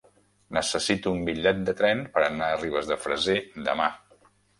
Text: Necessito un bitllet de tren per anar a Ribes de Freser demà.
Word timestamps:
Necessito 0.55 1.11
un 1.17 1.19
bitllet 1.27 1.59
de 1.67 1.75
tren 1.81 2.01
per 2.15 2.23
anar 2.29 2.47
a 2.53 2.55
Ribes 2.63 2.89
de 2.93 2.97
Freser 3.05 3.37
demà. 3.69 3.91